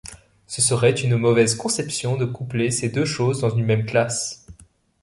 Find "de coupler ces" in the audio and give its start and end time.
2.17-2.89